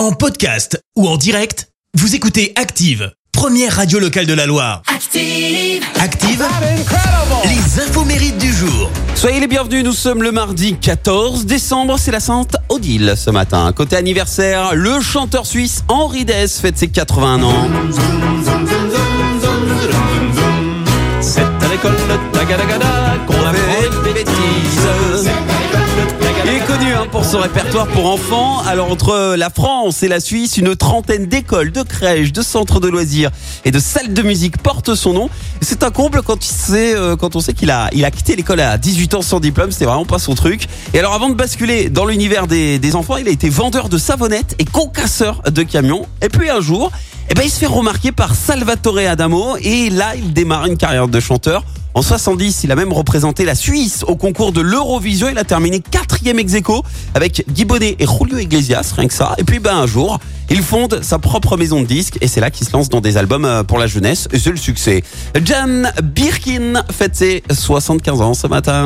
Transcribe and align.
En 0.00 0.12
podcast 0.12 0.82
ou 0.96 1.06
en 1.06 1.18
direct, 1.18 1.68
vous 1.92 2.14
écoutez 2.14 2.54
Active, 2.56 3.12
première 3.32 3.76
radio 3.76 3.98
locale 3.98 4.24
de 4.24 4.32
la 4.32 4.46
Loire. 4.46 4.80
Active. 4.86 5.84
Active, 6.00 6.42
les 7.44 7.82
infos 7.82 8.06
mérites 8.06 8.38
du 8.38 8.50
jour. 8.50 8.90
Soyez 9.14 9.40
les 9.40 9.46
bienvenus, 9.46 9.84
nous 9.84 9.92
sommes 9.92 10.22
le 10.22 10.32
mardi 10.32 10.78
14 10.78 11.44
décembre, 11.44 11.98
c'est 11.98 12.12
la 12.12 12.20
Sainte 12.20 12.56
Odile 12.70 13.12
ce 13.14 13.28
matin. 13.28 13.70
Côté 13.76 13.96
anniversaire, 13.96 14.74
le 14.74 15.02
chanteur 15.02 15.44
suisse 15.44 15.84
Henri 15.88 16.24
Dess 16.24 16.60
fête 16.60 16.78
ses 16.78 16.88
81 16.88 17.42
ans. 17.42 17.68
C'est 21.20 21.42
à 21.42 21.68
l'école 21.70 21.92
de 21.92 22.38
Tagadagada 22.38 23.18
qu'on 23.26 23.34
fait 23.34 24.02
des 24.08 24.14
bêtises. 24.14 25.39
Hein, 26.82 27.06
pour 27.10 27.24
son 27.26 27.40
répertoire 27.40 27.86
pour 27.88 28.06
enfants. 28.06 28.62
Alors 28.66 28.90
entre 28.90 29.36
la 29.36 29.50
France 29.50 30.02
et 30.02 30.08
la 30.08 30.18
Suisse, 30.18 30.56
une 30.56 30.74
trentaine 30.74 31.26
d'écoles, 31.26 31.72
de 31.72 31.82
crèches, 31.82 32.32
de 32.32 32.40
centres 32.40 32.80
de 32.80 32.88
loisirs 32.88 33.30
et 33.66 33.70
de 33.70 33.78
salles 33.78 34.14
de 34.14 34.22
musique 34.22 34.56
portent 34.56 34.94
son 34.94 35.12
nom. 35.12 35.30
C'est 35.60 35.82
un 35.82 35.90
comble 35.90 36.20
euh, 36.20 37.16
quand 37.16 37.36
on 37.36 37.40
sait 37.40 37.52
qu'il 37.52 37.70
a, 37.70 37.90
quitté 38.10 38.34
l'école 38.34 38.60
à 38.60 38.78
18 38.78 39.14
ans 39.14 39.22
sans 39.22 39.40
diplôme. 39.40 39.70
C'était 39.72 39.84
vraiment 39.84 40.06
pas 40.06 40.18
son 40.18 40.34
truc. 40.34 40.68
Et 40.94 40.98
alors 40.98 41.12
avant 41.12 41.28
de 41.28 41.34
basculer 41.34 41.90
dans 41.90 42.06
l'univers 42.06 42.46
des, 42.46 42.78
des 42.78 42.96
enfants, 42.96 43.18
il 43.18 43.28
a 43.28 43.30
été 43.30 43.50
vendeur 43.50 43.90
de 43.90 43.98
savonnettes 43.98 44.54
et 44.58 44.64
concasseur 44.64 45.42
de 45.50 45.62
camions. 45.62 46.06
Et 46.22 46.30
puis 46.30 46.48
un 46.48 46.62
jour, 46.62 46.90
eh 47.28 47.34
ben, 47.34 47.42
il 47.44 47.50
se 47.50 47.58
fait 47.58 47.66
remarquer 47.66 48.10
par 48.10 48.34
Salvatore 48.34 48.98
Adamo 48.98 49.56
et 49.60 49.90
là, 49.90 50.14
il 50.16 50.32
démarre 50.32 50.66
une 50.66 50.78
carrière 50.78 51.08
de 51.08 51.20
chanteur. 51.20 51.62
En 51.92 52.02
70, 52.02 52.64
il 52.64 52.72
a 52.72 52.76
même 52.76 52.92
représenté 52.92 53.44
la 53.44 53.54
Suisse 53.54 54.04
au 54.06 54.14
concours 54.14 54.52
de 54.52 54.60
l'Eurovision. 54.60 55.28
Il 55.28 55.38
a 55.38 55.44
terminé 55.44 55.80
quatrième 55.80 56.38
ex 56.38 56.54
aequo 56.54 56.84
avec 57.14 57.44
Guy 57.50 57.64
Bonnet 57.64 57.96
et 57.98 58.06
Julio 58.06 58.38
Iglesias, 58.38 58.92
rien 58.96 59.08
que 59.08 59.14
ça. 59.14 59.34
Et 59.38 59.44
puis, 59.44 59.58
ben, 59.58 59.76
un 59.76 59.86
jour, 59.86 60.20
il 60.50 60.62
fonde 60.62 61.00
sa 61.02 61.18
propre 61.18 61.56
maison 61.56 61.80
de 61.80 61.86
disques 61.86 62.18
et 62.20 62.28
c'est 62.28 62.40
là 62.40 62.50
qu'il 62.50 62.66
se 62.66 62.72
lance 62.72 62.88
dans 62.88 63.00
des 63.00 63.16
albums 63.16 63.44
euh, 63.44 63.64
pour 63.64 63.78
la 63.78 63.88
jeunesse 63.88 64.28
et 64.32 64.38
c'est 64.38 64.50
le 64.50 64.56
succès. 64.56 65.02
Jan 65.44 65.90
Birkin 66.02 66.82
fête 66.92 67.16
ses 67.16 67.42
75 67.50 68.20
ans 68.20 68.34
ce 68.34 68.46
matin. 68.46 68.84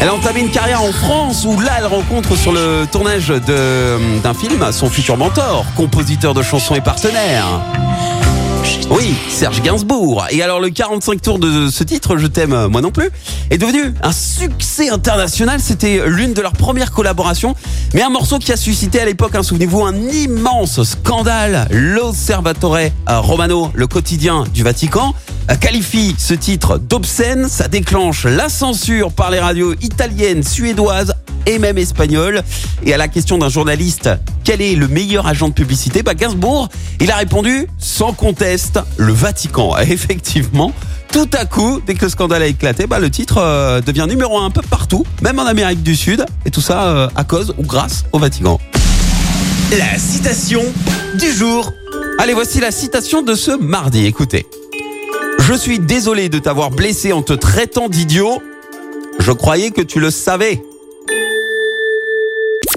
Elle 0.00 0.08
a 0.08 0.14
entamé 0.14 0.40
une 0.40 0.50
carrière 0.50 0.82
en 0.82 0.92
France 0.92 1.44
où 1.44 1.60
là 1.60 1.72
elle 1.78 1.86
rencontre 1.86 2.36
sur 2.36 2.52
le 2.52 2.86
tournage 2.90 3.28
d'un 3.28 4.34
film 4.34 4.64
son 4.70 4.88
futur 4.88 5.16
mentor, 5.16 5.64
compositeur 5.76 6.34
de 6.34 6.42
chansons 6.42 6.76
et 6.76 6.80
partenaire. 6.80 7.44
Oui, 8.90 9.14
Serge 9.28 9.62
Gainsbourg. 9.62 10.26
Et 10.30 10.42
alors 10.42 10.60
le 10.60 10.70
45 10.70 11.20
tours 11.20 11.38
de 11.38 11.68
ce 11.70 11.84
titre, 11.84 12.16
Je 12.16 12.26
t'aime 12.26 12.52
euh, 12.52 12.68
moi 12.68 12.80
non 12.80 12.90
plus, 12.90 13.10
est 13.50 13.58
devenu 13.58 13.94
un 14.02 14.12
succès 14.12 14.88
international. 14.88 15.60
C'était 15.60 16.02
l'une 16.06 16.32
de 16.32 16.40
leurs 16.40 16.52
premières 16.52 16.92
collaborations, 16.92 17.54
mais 17.94 18.02
un 18.02 18.08
morceau 18.08 18.38
qui 18.38 18.52
a 18.52 18.56
suscité 18.56 19.00
à 19.00 19.04
l'époque, 19.04 19.34
hein, 19.34 19.42
souvenez-vous, 19.42 19.84
un 19.84 19.94
immense 19.94 20.82
scandale. 20.82 21.68
L'Osservatore 21.70 22.76
euh, 22.76 23.20
Romano, 23.20 23.70
le 23.74 23.86
quotidien 23.86 24.44
du 24.52 24.62
Vatican, 24.62 25.14
euh, 25.50 25.54
qualifie 25.56 26.14
ce 26.18 26.34
titre 26.34 26.78
d'obscène. 26.78 27.48
Ça 27.48 27.68
déclenche 27.68 28.24
la 28.24 28.48
censure 28.48 29.12
par 29.12 29.30
les 29.30 29.40
radios 29.40 29.74
italiennes, 29.80 30.42
suédoises 30.42 31.14
et 31.48 31.58
même 31.58 31.78
espagnoles. 31.78 32.42
Et 32.84 32.92
à 32.94 32.96
la 32.96 33.08
question 33.08 33.38
d'un 33.38 33.48
journaliste, 33.48 34.10
quel 34.44 34.60
est 34.60 34.74
le 34.74 34.86
meilleur 34.86 35.26
agent 35.26 35.48
de 35.48 35.54
publicité? 35.54 36.02
Bah 36.02 36.14
Gainsbourg, 36.14 36.68
il 37.00 37.10
a 37.10 37.16
répondu 37.16 37.66
sans 37.78 38.12
conteste, 38.12 38.78
le 38.98 39.12
Vatican. 39.12 39.76
Effectivement, 39.80 40.72
tout 41.10 41.28
à 41.32 41.46
coup, 41.46 41.80
dès 41.86 41.94
que 41.94 42.04
le 42.04 42.10
scandale 42.10 42.42
a 42.42 42.46
éclaté, 42.46 42.86
bah, 42.86 42.98
le 42.98 43.10
titre 43.10 43.38
euh, 43.38 43.80
devient 43.80 44.06
numéro 44.08 44.38
un 44.38 44.48
un 44.48 44.50
peu 44.50 44.62
partout, 44.62 45.04
même 45.20 45.38
en 45.38 45.44
Amérique 45.44 45.82
du 45.82 45.94
Sud, 45.94 46.24
et 46.46 46.50
tout 46.50 46.60
ça 46.62 46.84
euh, 46.84 47.08
à 47.16 47.24
cause 47.24 47.54
ou 47.58 47.62
grâce 47.62 48.04
au 48.12 48.18
Vatican. 48.18 48.58
La 49.76 49.98
citation 49.98 50.62
du 51.18 51.30
jour. 51.30 51.70
Allez, 52.18 52.32
voici 52.32 52.60
la 52.60 52.70
citation 52.70 53.20
de 53.22 53.34
ce 53.34 53.50
mardi. 53.50 54.06
Écoutez. 54.06 54.46
Je 55.38 55.54
suis 55.54 55.78
désolé 55.78 56.28
de 56.28 56.38
t'avoir 56.38 56.70
blessé 56.70 57.12
en 57.12 57.22
te 57.22 57.32
traitant 57.32 57.88
d'idiot. 57.88 58.42
Je 59.18 59.32
croyais 59.32 59.70
que 59.70 59.82
tu 59.82 60.00
le 60.00 60.10
savais. 60.10 60.62